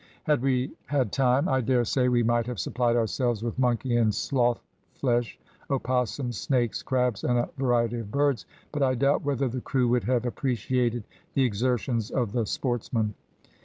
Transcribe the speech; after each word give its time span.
Had 0.23 0.41
we 0.41 0.71
had 0.87 1.11
time, 1.11 1.47
I 1.47 1.61
dare 1.61 1.85
say 1.85 2.09
we 2.09 2.23
might 2.23 2.47
have 2.47 2.57
supplied 2.59 2.95
ourselves 2.95 3.43
with 3.43 3.59
monkey 3.59 3.97
and 3.97 4.11
sloth 4.15 4.59
flesh, 4.95 5.37
opossums, 5.69 6.39
snakes, 6.39 6.81
crabs, 6.81 7.23
and 7.23 7.37
a 7.37 7.49
variety 7.55 7.99
of 7.99 8.09
birds, 8.09 8.47
but 8.71 8.81
I 8.81 8.95
doubt 8.95 9.23
whether 9.23 9.47
the 9.47 9.61
crew 9.61 9.87
would 9.89 10.05
have 10.05 10.25
appreciated 10.25 11.03
the 11.35 11.43
exertions 11.43 12.09
of 12.09 12.31
the 12.31 12.47
sportsman. 12.47 13.13